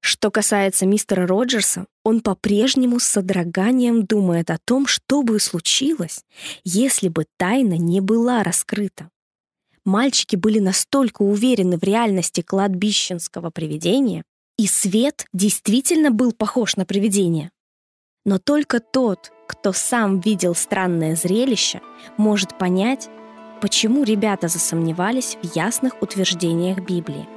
Что 0.07 0.29
касается 0.29 0.85
мистера 0.85 1.25
Роджерса, 1.25 1.87
он 2.03 2.21
по-прежнему 2.21 2.99
с 2.99 3.05
содроганием 3.05 4.05
думает 4.05 4.51
о 4.51 4.59
том, 4.63 4.85
что 4.85 5.23
бы 5.23 5.39
случилось, 5.39 6.23
если 6.63 7.07
бы 7.07 7.25
тайна 7.37 7.73
не 7.73 8.01
была 8.01 8.43
раскрыта. 8.43 9.09
Мальчики 9.83 10.35
были 10.35 10.59
настолько 10.59 11.23
уверены 11.23 11.79
в 11.79 11.83
реальности 11.83 12.41
кладбищенского 12.41 13.49
привидения, 13.49 14.21
и 14.59 14.67
свет 14.67 15.25
действительно 15.33 16.11
был 16.11 16.33
похож 16.33 16.75
на 16.75 16.85
привидение. 16.85 17.49
Но 18.25 18.37
только 18.37 18.81
тот, 18.81 19.31
кто 19.47 19.73
сам 19.73 20.19
видел 20.19 20.53
странное 20.53 21.15
зрелище, 21.15 21.81
может 22.15 22.59
понять, 22.59 23.09
почему 23.59 24.03
ребята 24.03 24.49
засомневались 24.49 25.39
в 25.41 25.55
ясных 25.55 25.99
утверждениях 26.03 26.81
Библии 26.81 27.27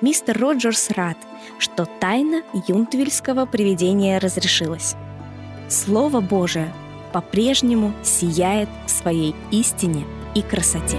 мистер 0.00 0.38
Роджерс 0.38 0.90
рад, 0.90 1.16
что 1.58 1.86
тайна 1.86 2.42
юнтвильского 2.66 3.46
привидения 3.46 4.18
разрешилась. 4.18 4.94
Слово 5.68 6.20
Божие 6.20 6.72
по-прежнему 7.12 7.92
сияет 8.02 8.68
в 8.86 8.90
своей 8.90 9.34
истине 9.50 10.04
и 10.34 10.42
красоте. 10.42 10.98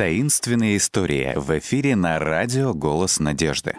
Таинственные 0.00 0.78
истории 0.78 1.34
в 1.36 1.58
эфире 1.58 1.94
на 1.94 2.18
радио 2.18 2.72
«Голос 2.72 3.20
надежды». 3.20 3.76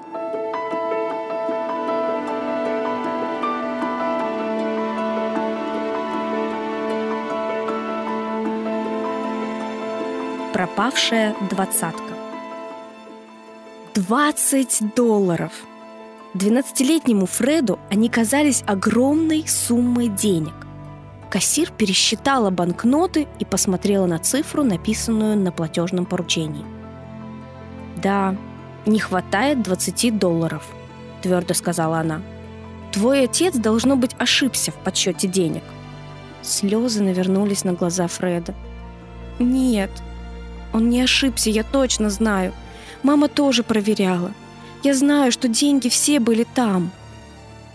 Пропавшая 10.54 11.36
двадцатка. 11.50 12.14
20 13.96 14.94
долларов! 14.94 15.52
12-летнему 16.36 17.26
Фреду 17.26 17.80
они 17.90 18.10
казались 18.10 18.64
огромной 18.68 19.48
суммой 19.48 20.08
денег. 20.08 20.54
Кассир 21.32 21.72
пересчитала 21.72 22.50
банкноты 22.50 23.26
и 23.40 23.46
посмотрела 23.46 24.06
на 24.06 24.20
цифру, 24.20 24.64
написанную 24.64 25.38
на 25.38 25.54
платежном 25.54 26.06
поручении. 26.06 26.66
«Да, 27.96 28.36
не 28.86 29.00
хватает 29.00 29.62
20 29.62 30.20
долларов»,– 30.20 30.68
твердо 31.22 31.54
сказала 31.54 32.00
она. 32.00 32.22
«Твой 32.92 33.24
отец, 33.24 33.56
должно 33.56 33.96
быть, 33.96 34.14
ошибся 34.18 34.72
в 34.72 34.76
подсчете 34.76 35.30
денег». 35.30 35.64
Слезы 36.42 37.02
навернулись 37.02 37.64
на 37.64 37.72
глаза 37.72 38.08
Фреда. 38.08 38.54
«Нет, 39.40 39.92
он 40.74 40.90
не 40.90 41.02
ошибся, 41.02 41.50
я 41.50 41.64
точно 41.64 42.10
знаю. 42.10 42.52
Мама 43.04 43.30
тоже 43.30 43.64
проверяла. 43.64 44.34
Я 44.84 44.94
знаю, 44.94 45.32
что 45.32 45.48
деньги 45.48 45.88
все 45.88 46.20
были 46.20 46.46
там». 46.56 46.92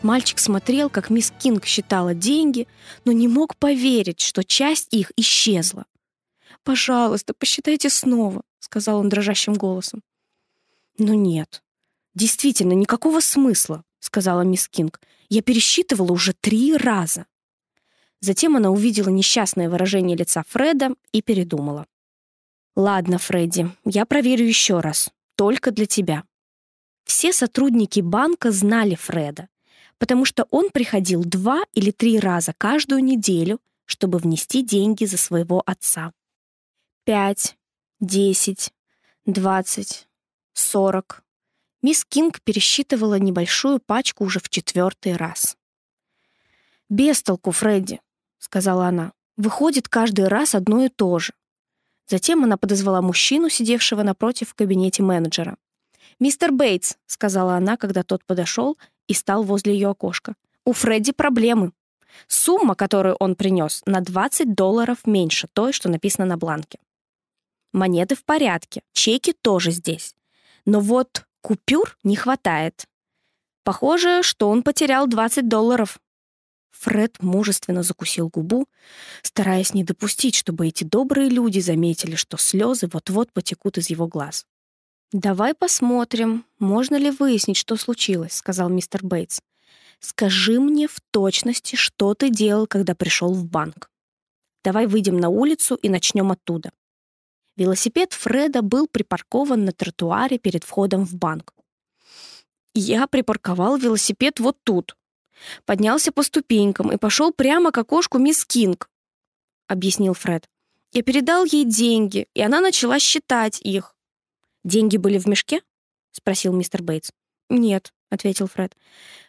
Мальчик 0.07 0.38
смотрел, 0.38 0.88
как 0.88 1.11
мисс 1.11 1.33
Кинг 1.37 1.66
считала 1.66 2.14
деньги, 2.14 2.69
но 3.05 3.11
не 3.11 3.27
мог 3.27 3.57
поверить, 3.57 4.21
что 4.21 4.45
часть 4.45 4.95
их 4.95 5.11
исчезла. 5.16 5.85
«Пожалуйста, 6.62 7.35
посчитайте 7.35 7.90
снова»,— 7.90 8.42
сказал 8.61 9.01
он 9.01 9.09
дрожащим 9.09 9.55
голосом. 9.55 10.05
«Ну 10.97 11.14
нет, 11.14 11.64
действительно, 12.14 12.73
никакого 12.75 13.19
смысла»,— 13.19 13.83
сказала 13.99 14.42
мисс 14.42 14.69
Кинг. 14.69 15.01
«Я 15.29 15.42
пересчитывала 15.42 16.12
уже 16.12 16.35
три 16.35 16.77
раза». 16.77 17.27
Затем 18.21 18.55
она 18.55 18.71
увидела 18.71 19.09
несчастное 19.09 19.69
выражение 19.69 20.16
лица 20.16 20.45
Фреда 20.51 20.95
и 21.11 21.21
передумала. 21.21 21.85
«Ладно, 22.77 23.19
Фредди, 23.19 23.73
я 23.85 24.07
проверю 24.07 24.47
еще 24.47 24.79
раз. 24.79 25.11
Только 25.35 25.73
для 25.73 25.87
тебя». 25.87 26.23
Все 27.03 27.33
сотрудники 27.33 27.99
банка 27.99 28.53
знали 28.53 28.95
Фреда, 28.95 29.49
потому 29.98 30.24
что 30.24 30.46
он 30.50 30.70
приходил 30.70 31.24
два 31.24 31.64
или 31.72 31.90
три 31.90 32.18
раза 32.18 32.52
каждую 32.56 33.02
неделю, 33.02 33.61
чтобы 33.85 34.18
внести 34.18 34.62
деньги 34.62 35.04
за 35.04 35.16
своего 35.16 35.62
отца. 35.64 36.12
Пять, 37.04 37.56
десять, 38.00 38.72
двадцать, 39.24 40.09
сорок. 40.52 41.22
Мисс 41.82 42.04
Кинг 42.04 42.40
пересчитывала 42.42 43.18
небольшую 43.18 43.78
пачку 43.78 44.24
уже 44.24 44.40
в 44.40 44.48
четвертый 44.48 45.16
раз. 45.16 45.56
«Без 46.88 47.22
толку, 47.22 47.52
Фредди»,— 47.52 48.00
сказала 48.38 48.87
она. 48.87 49.12
«Выходит 49.37 49.88
каждый 49.88 50.28
раз 50.28 50.54
одно 50.54 50.85
и 50.85 50.88
то 50.88 51.18
же». 51.18 51.32
Затем 52.09 52.44
она 52.44 52.56
подозвала 52.56 53.02
мужчину, 53.02 53.48
сидевшего 53.48 54.02
напротив 54.02 54.50
в 54.50 54.54
кабинете 54.54 55.02
менеджера. 55.02 55.56
«Мистер 56.20 56.52
Бейтс»,— 56.52 56.96
сказала 57.06 57.56
она, 57.56 57.76
когда 57.76 58.02
тот 58.02 58.24
подошел 58.24 58.78
и 59.09 59.14
стал 59.14 59.42
возле 59.42 59.75
ее 59.75 59.88
окошка. 59.88 60.35
«У 60.64 60.73
Фредди 60.73 61.12
проблемы. 61.12 61.73
Сумма, 62.29 62.75
которую 62.75 63.16
он 63.16 63.35
принес, 63.35 63.83
на 63.87 64.01
20 64.01 64.55
долларов 64.55 65.07
меньше 65.07 65.49
той, 65.53 65.73
что 65.73 65.88
написано 65.88 66.27
на 66.27 66.37
бланке. 66.37 66.79
Монеты 67.73 68.14
в 68.14 68.25
порядке, 68.25 68.83
чеки 68.92 69.33
тоже 69.33 69.71
здесь. 69.71 70.14
Но 70.64 70.81
вот 70.81 71.27
купюр 71.42 71.97
не 72.03 72.16
хватает. 72.16 72.87
Похоже, 73.64 74.23
что 74.23 74.49
он 74.49 74.62
потерял 74.62 75.07
20 75.07 75.49
долларов». 75.49 75.99
Фред 76.71 77.23
мужественно 77.23 77.83
закусил 77.83 78.29
губу, 78.29 78.66
стараясь 79.23 79.73
не 79.73 79.83
допустить, 79.83 80.35
чтобы 80.35 80.66
эти 80.69 80.85
добрые 80.85 81.31
люди 81.31 81.59
заметили, 81.59 82.16
что 82.16 82.37
слезы 82.37 82.88
вот-вот 82.92 83.33
потекут 83.33 83.79
из 83.79 83.88
его 83.88 84.07
глаз. 84.07 84.45
«Давай 85.12 85.55
посмотрим, 85.55 86.45
можно 86.59 86.97
ли 86.97 87.11
выяснить, 87.11 87.57
что 87.57 87.77
случилось»,— 87.77 88.33
сказал 88.35 88.69
мистер 88.69 89.05
Бейтс. 89.05 89.40
«Скажи 90.01 90.61
мне 90.61 90.88
в 90.88 91.01
точности, 91.11 91.77
что 91.77 92.14
ты 92.14 92.29
делал, 92.29 92.66
когда 92.66 92.95
пришел 92.95 93.33
в 93.33 93.45
банк. 93.47 93.90
Давай 94.64 94.87
выйдем 94.87 95.19
на 95.19 95.29
улицу 95.29 95.77
и 95.77 95.88
начнем 95.88 96.33
оттуда». 96.33 96.73
Велосипед 97.57 98.12
Фреда 98.12 98.62
был 98.62 98.87
припаркован 98.87 99.64
на 99.64 99.73
тротуаре 99.73 100.38
перед 100.38 100.64
входом 100.64 101.07
в 101.07 101.14
банк. 101.14 101.55
«Я 102.75 103.07
припарковал 103.07 103.79
велосипед 103.79 104.40
вот 104.40 104.59
тут», 104.64 104.97
поднялся 105.64 106.12
по 106.12 106.23
ступенькам 106.23 106.92
и 106.92 106.97
пошел 106.97 107.33
прямо 107.33 107.73
к 107.73 107.79
окошку 107.79 108.19
мисс 108.19 108.45
Кинг»,— 108.45 108.90
объяснил 109.69 110.14
Фред. 110.14 110.49
«Я 110.92 111.03
передал 111.03 111.45
ей 111.45 111.64
деньги, 111.64 112.29
и 112.35 112.42
она 112.42 112.61
начала 112.61 112.99
считать 112.99 113.61
их. 113.61 113.95
«Деньги 114.66 114.96
были 114.96 115.16
в 115.18 115.26
мешке?»— 115.26 115.62
спросил 116.11 116.52
мистер 116.52 116.83
Бейтс. 116.83 117.11
«Нет»,— 117.48 117.92
ответил 118.11 118.48
Фред. 118.48 118.76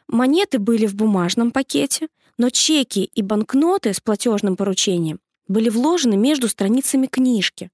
«Монеты 0.08 0.58
были 0.58 0.88
в 0.88 0.95
бумажном 0.95 1.52
пакете, 1.52 2.08
но 2.39 2.50
чеки 2.50 3.04
и 3.04 3.21
банкноты 3.21 3.93
с 3.93 4.02
платежным 4.02 4.56
поручением 4.56 5.19
были 5.47 5.69
вложены 5.69 6.17
между 6.17 6.47
страницами 6.47 7.06
книжки. 7.06 7.69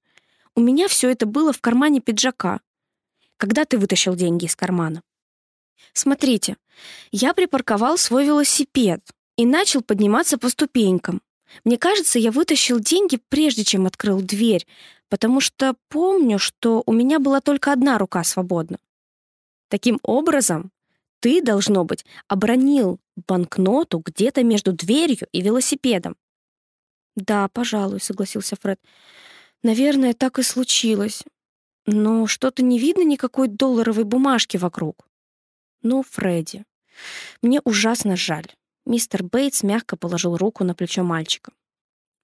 У 0.54 0.60
меня 0.60 0.88
все 0.88 1.08
это 1.08 1.24
было 1.24 1.54
в 1.54 1.62
кармане 1.62 2.02
пиджака. 2.02 2.60
Когда 3.38 3.64
ты 3.64 3.78
вытащил 3.78 4.14
деньги 4.14 4.44
из 4.44 4.54
кармана?» 4.54 5.02
«Смотрите, 5.94 6.58
я 7.12 7.32
припарковал 7.32 7.96
свой 7.96 8.26
велосипед 8.26 9.00
и 9.38 9.46
начал 9.46 9.80
подниматься 9.80 10.36
по 10.36 10.50
ступенькам. 10.50 11.22
Мне 11.64 11.78
кажется, 11.78 12.18
я 12.18 12.30
вытащил 12.30 12.78
деньги, 12.78 13.18
прежде 13.30 13.64
чем 13.64 13.86
открыл 13.86 14.20
дверь, 14.20 14.66
потому 15.08 15.40
что 15.40 15.74
помню, 15.88 16.38
что 16.38 16.82
у 16.86 16.92
меня 16.92 17.18
была 17.18 17.40
только 17.40 17.72
одна 17.72 17.98
рука 17.98 18.24
свободна. 18.24 18.78
Таким 19.68 19.98
образом, 20.02 20.70
ты, 21.20 21.40
должно 21.42 21.84
быть, 21.84 22.04
обронил 22.28 23.00
банкноту 23.26 24.02
где-то 24.04 24.44
между 24.44 24.72
дверью 24.72 25.26
и 25.32 25.40
велосипедом. 25.40 26.16
«Да, 27.16 27.48
пожалуй»,— 27.48 28.00
согласился 28.02 28.56
Фред. 28.60 28.80
«Наверное, 29.62 30.14
так 30.14 30.38
и 30.38 30.42
случилось. 30.42 31.22
Но 31.86 32.26
что-то 32.26 32.62
не 32.62 32.78
видно 32.78 33.04
никакой 33.04 33.48
долларовой 33.48 34.04
бумажки 34.04 34.56
вокруг». 34.56 35.06
«Ну, 35.82 36.02
Фредди, 36.02 36.64
мне 37.42 37.60
ужасно 37.64 38.16
жаль». 38.16 38.52
Мистер 38.86 39.22
Бейтс 39.22 39.62
мягко 39.62 39.96
положил 39.96 40.36
руку 40.36 40.62
на 40.62 40.74
плечо 40.74 41.04
мальчика. 41.04 41.52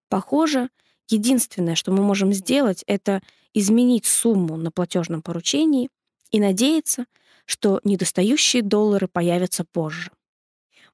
«Похоже, 0.08 0.68
Единственное, 1.10 1.74
что 1.74 1.90
мы 1.90 2.02
можем 2.02 2.32
сделать, 2.32 2.84
это 2.86 3.20
изменить 3.52 4.06
сумму 4.06 4.56
на 4.56 4.70
платежном 4.70 5.22
поручении 5.22 5.90
и 6.30 6.38
надеяться, 6.38 7.06
что 7.46 7.80
недостающие 7.82 8.62
доллары 8.62 9.08
появятся 9.08 9.64
позже. 9.64 10.12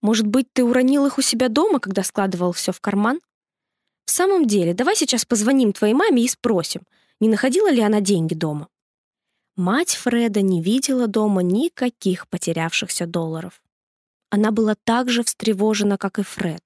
Может 0.01 0.27
быть, 0.27 0.51
ты 0.53 0.65
уронил 0.65 1.05
их 1.05 1.19
у 1.19 1.23
себя 1.23 1.49
дома, 1.51 1.81
когда 1.81 2.03
складывал 2.03 2.53
все 2.53 2.73
в 2.73 2.81
карман? 2.81 3.21
В 4.07 4.11
самом 4.11 4.47
деле, 4.47 4.73
давай 4.73 4.97
сейчас 4.97 5.27
позвоним 5.27 5.75
твоей 5.75 5.93
маме 5.93 6.25
и 6.25 6.29
спросим, 6.29 6.83
не 7.21 7.29
находила 7.29 7.71
ли 7.71 7.83
она 7.83 8.01
деньги 8.01 8.35
дома. 8.35 8.69
Мать 9.55 9.97
Фреда 9.97 10.41
не 10.41 10.63
видела 10.63 11.09
дома 11.09 11.43
никаких 11.43 12.27
потерявшихся 12.29 13.07
долларов. 13.07 13.63
Она 14.31 14.51
была 14.51 14.77
так 14.85 15.11
же 15.11 15.23
встревожена, 15.23 15.99
как 15.99 16.19
и 16.19 16.23
Фред. 16.23 16.63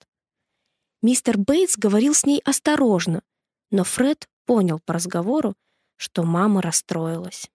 Мистер 1.03 1.39
Бейтс 1.39 1.77
говорил 1.77 2.15
с 2.15 2.27
ней 2.27 2.41
осторожно, 2.45 3.23
но 3.71 3.85
Фред 3.85 4.29
понял 4.47 4.81
по 4.85 4.95
разговору, 4.95 5.55
что 5.97 6.23
мама 6.23 6.63
расстроилась. 6.63 7.51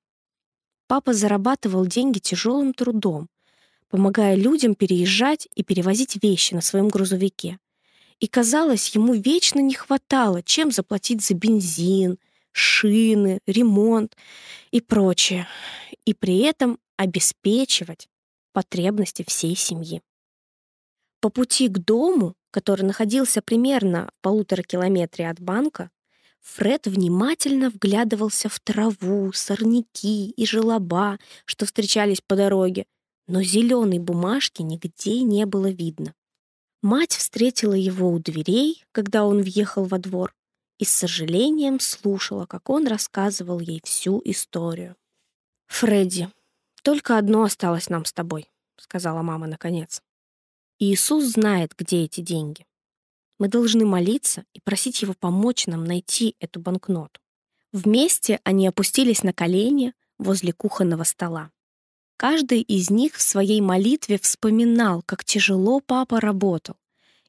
Папа 0.88 1.14
зарабатывал 1.14 1.86
деньги 1.86 2.20
тяжелым 2.20 2.74
трудом, 2.74 3.28
помогая 3.90 4.36
людям 4.36 4.76
переезжать 4.76 5.48
и 5.56 5.64
перевозить 5.64 6.22
вещи 6.22 6.54
на 6.54 6.62
своем 6.62 6.90
грузовике. 6.90 7.60
И, 8.20 8.28
казалось, 8.28 8.96
ему 8.96 9.14
вечно 9.14 9.60
не 9.60 9.74
хватало, 9.74 10.42
чем 10.44 10.72
заплатить 10.72 11.22
за 11.22 11.34
бензин, 11.34 12.18
шины, 12.52 13.40
ремонт 13.46 14.16
и 14.72 14.80
прочее, 14.80 15.48
и 16.06 16.14
при 16.14 16.40
этом 16.40 16.80
обеспечивать 16.98 18.08
потребности 18.54 19.26
всей 19.28 19.56
семьи. 19.56 20.02
По 21.20 21.30
пути 21.30 21.68
к 21.68 21.80
дому, 21.80 22.36
который 22.52 22.84
находился 22.84 23.42
примерно 23.42 24.10
в 24.18 24.22
полутора 24.22 24.62
километре 24.62 25.30
от 25.30 25.42
банка, 25.42 25.90
Фред 26.46 26.86
внимательно 26.86 27.72
вглядывался 27.72 28.50
в 28.50 28.60
траву, 28.60 29.34
сорняки 29.34 30.30
и 30.30 30.46
желоба, 30.46 31.18
что 31.46 31.66
встречались 31.66 32.22
по 32.22 32.36
дороге, 32.36 32.86
но 33.28 33.42
зеленой 33.42 33.98
бумажки 33.98 34.62
нигде 34.62 35.22
не 35.22 35.48
было 35.48 35.72
видно. 35.72 36.14
Мать 36.84 37.14
встретила 37.14 37.74
его 37.74 38.12
у 38.12 38.20
дверей, 38.20 38.86
когда 38.92 39.26
он 39.26 39.42
въехал 39.42 39.86
во 39.86 39.98
двор, 39.98 40.36
и 40.78 40.86
с 40.86 40.92
сожалением 40.92 41.80
слушала, 41.80 42.46
как 42.46 42.70
он 42.70 42.86
рассказывал 42.86 43.60
ей 43.60 43.82
всю 43.84 44.22
историю. 44.24 44.96
«Фредди, 45.68 46.30
только 46.84 47.18
одно 47.18 47.42
осталось 47.42 47.90
нам 47.90 48.06
с 48.06 48.14
тобой»,— 48.14 48.48
сказала 48.78 49.24
мама 49.24 49.48
наконец. 49.48 50.04
«Иисус 50.78 51.26
знает, 51.26 51.74
где 51.76 52.04
эти 52.04 52.22
деньги. 52.22 52.68
Мы 53.40 53.48
должны 53.48 53.86
молиться 53.86 54.46
и 54.54 54.62
просить 54.62 55.02
Его 55.02 55.14
помочь 55.14 55.68
нам 55.68 55.84
найти 55.84 56.36
эту 56.40 56.60
банкноту». 56.60 57.20
Вместе 57.72 58.40
они 58.44 58.68
опустились 58.68 59.24
на 59.24 59.34
колени 59.34 59.94
возле 60.18 60.54
кухонного 60.54 61.04
стола. 61.04 61.52
Каждый 62.18 62.62
из 62.62 62.90
них 62.90 63.16
в 63.16 63.22
своей 63.22 63.60
молитве 63.60 64.18
вспоминал, 64.18 65.04
как 65.06 65.26
тяжело 65.26 65.82
папа 65.82 66.22
работал 66.22 66.78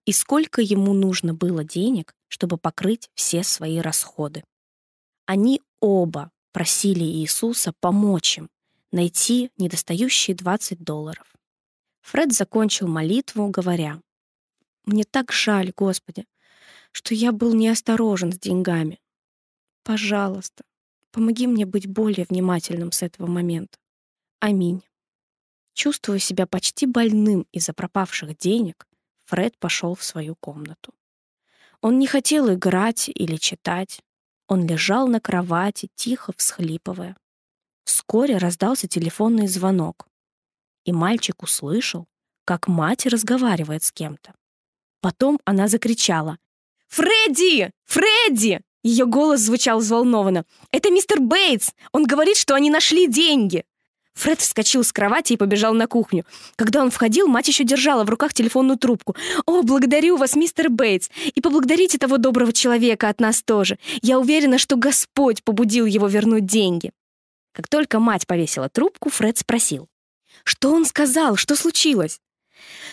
и 0.07 0.13
сколько 0.13 0.63
ему 0.63 0.95
нужно 0.95 1.35
было 1.35 1.65
денег, 1.65 2.15
чтобы 2.29 2.57
покрыть 2.57 3.11
все 3.15 3.43
свои 3.43 3.79
расходы. 3.79 4.45
Они 5.27 5.61
оба 5.81 6.31
просили 6.53 7.05
Иисуса 7.05 7.73
помочь 7.81 8.39
им 8.39 8.49
найти 8.93 9.51
недостающие 9.59 10.35
20 10.35 10.83
долларов. 10.83 11.27
Фред 12.03 12.33
закончил 12.33 12.87
молитву, 12.87 13.49
говоря, 13.49 14.01
«Мне 14.87 15.05
так 15.05 15.33
жаль, 15.33 15.73
Господи, 15.77 16.27
что 16.93 17.15
я 17.15 17.33
был 17.33 17.55
неосторожен 17.55 18.33
с 18.33 18.39
деньгами. 18.39 19.01
Пожалуйста, 19.83 20.65
помоги 21.11 21.47
мне 21.47 21.67
быть 21.67 21.87
более 21.87 22.27
внимательным 22.29 22.93
с 22.93 23.03
этого 23.03 23.27
момента. 23.27 23.79
Аминь». 24.41 24.83
Чувствуя 25.75 26.19
себя 26.19 26.47
почти 26.47 26.87
больным 26.87 27.47
из-за 27.53 27.75
пропавших 27.75 28.39
денег, 28.39 28.87
Фред 29.27 29.59
пошел 29.59 29.95
в 29.95 30.03
свою 30.03 30.35
комнату. 30.37 30.95
Он 31.81 31.99
не 31.99 32.07
хотел 32.07 32.53
играть 32.55 33.09
или 33.09 33.37
читать. 33.37 34.01
Он 34.49 34.67
лежал 34.67 35.09
на 35.09 35.21
кровати, 35.21 35.91
тихо 35.95 36.33
всхлипывая. 36.37 37.17
Вскоре 37.85 38.39
раздался 38.39 38.89
телефонный 38.89 39.49
звонок, 39.49 40.09
и 40.85 40.93
мальчик 40.93 41.43
услышал, 41.43 42.07
как 42.45 42.69
мать 42.69 43.07
разговаривает 43.07 43.83
с 43.83 43.93
кем-то. 43.93 44.35
Потом 45.07 45.39
она 45.45 45.69
закричала. 45.69 46.37
«Фредди! 46.89 47.71
Фредди!» 47.85 48.61
Ее 48.83 49.07
голос 49.07 49.39
звучал 49.39 49.79
взволнованно. 49.79 50.45
«Это 50.73 50.91
мистер 50.91 51.21
Бейтс! 51.21 51.71
Он 51.93 52.07
говорит, 52.07 52.37
что 52.37 52.57
они 52.57 52.71
нашли 52.71 53.07
деньги!» 53.07 53.63
Фред 54.15 54.41
вскочил 54.41 54.83
с 54.83 54.93
кровати 54.93 55.35
и 55.35 55.37
побежал 55.37 55.75
на 55.75 55.87
кухню. 55.87 56.25
Когда 56.57 56.83
он 56.83 56.91
входил, 56.91 57.29
мать 57.29 57.47
еще 57.47 57.63
держала 57.63 58.03
в 58.03 58.11
руках 58.11 58.35
телефонную 58.35 58.79
трубку. 58.79 59.15
«О, 59.47 59.63
благодарю 59.63 60.17
вас, 60.17 60.35
мистер 60.35 60.71
Бейтс! 60.71 61.09
И 61.25 61.41
поблагодарите 61.41 61.99
того 61.99 62.17
доброго 62.17 62.53
человека 62.53 63.09
от 63.09 63.21
нас 63.21 63.45
тоже. 63.45 63.79
Я 64.03 64.19
уверена, 64.19 64.59
что 64.59 64.75
Господь 64.75 65.45
побудил 65.45 65.87
его 65.87 66.09
вернуть 66.09 66.47
деньги». 66.47 66.91
Как 67.53 67.69
только 67.69 68.01
мать 68.01 68.27
повесила 68.27 68.69
трубку, 68.69 69.09
Фред 69.11 69.39
спросил. 69.39 69.87
«Что 70.43 70.73
он 70.73 70.85
сказал? 70.85 71.37
Что 71.37 71.55
случилось?» 71.55 72.19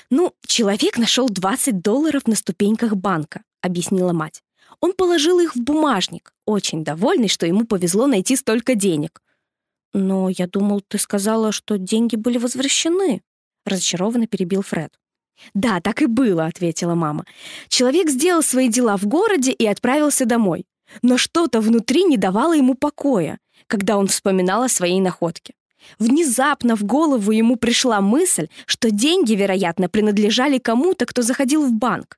«Ну, 0.10 0.34
человек 0.46 0.98
нашел 0.98 1.30
20 1.30 1.82
долларов 1.82 2.28
на 2.28 2.36
ступеньках 2.36 2.96
банка»,— 2.96 3.44
объяснила 3.62 4.14
мать. 4.14 4.44
Он 4.80 4.94
положил 4.94 5.40
их 5.40 5.56
в 5.56 5.62
бумажник, 5.62 6.34
очень 6.46 6.84
довольный, 6.84 7.28
что 7.28 7.46
ему 7.46 7.66
повезло 7.66 8.08
найти 8.08 8.36
столько 8.36 8.76
денег. 8.76 9.22
«Но 9.94 10.30
я 10.30 10.48
думал, 10.48 10.82
ты 10.82 10.98
сказала, 10.98 11.52
что 11.52 11.78
деньги 11.78 12.16
были 12.16 12.38
возвращены»,— 12.38 13.22
разочарованно 13.66 14.28
перебил 14.28 14.62
Фред. 14.62 14.92
«Да, 15.54 15.82
так 15.82 16.02
и 16.02 16.06
было»,— 16.06 16.46
ответила 16.48 16.96
мама. 16.96 17.26
«Человек 17.68 18.10
сделал 18.10 18.44
свои 18.44 18.70
дела 18.70 18.98
в 18.98 19.06
городе 19.06 19.52
и 19.52 19.66
отправился 19.66 20.26
домой. 20.26 20.66
Но 21.02 21.18
что-то 21.18 21.62
внутри 21.62 22.04
не 22.04 22.18
давало 22.18 22.54
ему 22.54 22.76
покоя, 22.76 23.40
когда 23.68 23.98
он 23.98 24.08
вспоминал 24.08 24.64
о 24.64 24.70
своей 24.70 25.00
находке. 25.00 25.54
Внезапно 26.00 26.76
в 26.76 26.84
голову 26.84 27.32
ему 27.32 27.56
пришла 27.56 28.02
мысль, 28.02 28.48
что 28.66 28.92
деньги, 28.92 29.34
вероятно, 29.34 29.90
принадлежали 29.90 30.58
кому-то, 30.58 31.06
кто 31.06 31.22
заходил 31.22 31.66
в 31.66 31.74
банк. 31.74 32.18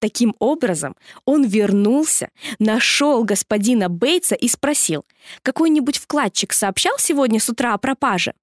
Таким 0.00 0.34
образом, 0.38 0.96
он 1.24 1.44
вернулся, 1.44 2.28
нашел 2.58 3.24
господина 3.24 3.88
Бейтса 3.88 4.34
и 4.34 4.48
спросил, 4.48 5.06
какой-нибудь 5.42 5.98
вкладчик 5.98 6.52
сообщал 6.52 6.98
сегодня 6.98 7.40
с 7.40 7.48
утра 7.48 7.72
о 7.72 7.78
пропаже? 7.78 8.34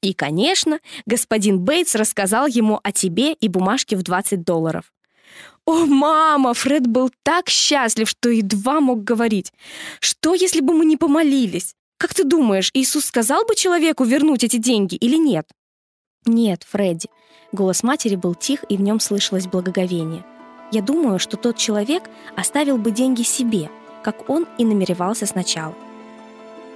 И, 0.00 0.12
конечно, 0.12 0.78
господин 1.06 1.58
Бейтс 1.58 1.96
рассказал 1.96 2.46
ему 2.46 2.78
о 2.84 2.92
тебе 2.92 3.32
и 3.32 3.48
бумажке 3.48 3.96
в 3.96 4.02
20 4.02 4.44
долларов. 4.44 4.92
«О, 5.64 5.84
мама!» 5.84 6.54
Фред 6.54 6.86
был 6.86 7.10
так 7.22 7.50
счастлив, 7.50 8.08
что 8.08 8.30
едва 8.30 8.80
мог 8.80 9.04
говорить. 9.04 9.52
«Что, 10.00 10.34
если 10.34 10.60
бы 10.60 10.72
мы 10.72 10.86
не 10.86 10.96
помолились? 10.96 11.74
Как 11.98 12.14
ты 12.14 12.24
думаешь, 12.24 12.70
Иисус 12.74 13.04
сказал 13.04 13.44
бы 13.44 13.56
человеку 13.56 14.04
вернуть 14.04 14.44
эти 14.44 14.56
деньги 14.56 14.94
или 14.94 15.16
нет?» 15.16 15.46
«Нет, 16.24 16.64
Фредди». 16.68 17.08
Голос 17.50 17.82
матери 17.82 18.14
был 18.14 18.34
тих, 18.34 18.64
и 18.68 18.76
в 18.76 18.82
нем 18.82 19.00
слышалось 19.00 19.46
благоговение. 19.46 20.24
Я 20.70 20.82
думаю, 20.82 21.18
что 21.18 21.36
тот 21.36 21.56
человек 21.56 22.04
оставил 22.36 22.76
бы 22.76 22.90
деньги 22.90 23.22
себе, 23.22 23.70
как 24.02 24.28
он 24.28 24.46
и 24.58 24.64
намеревался 24.64 25.26
сначала. 25.26 25.74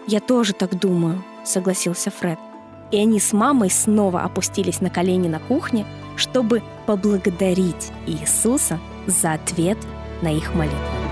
«Я 0.06 0.20
тоже 0.20 0.54
так 0.54 0.78
думаю»,— 0.78 1.22
согласился 1.44 2.10
Фред. 2.10 2.38
И 2.90 2.98
они 2.98 3.20
с 3.20 3.32
мамой 3.32 3.70
снова 3.70 4.22
опустились 4.22 4.80
на 4.80 4.90
колени 4.90 5.28
на 5.28 5.40
кухне, 5.40 5.86
чтобы 6.16 6.62
поблагодарить 6.86 7.92
Иисуса 8.06 8.80
за 9.06 9.34
ответ 9.34 9.78
на 10.22 10.34
их 10.34 10.54
молитву. 10.54 11.11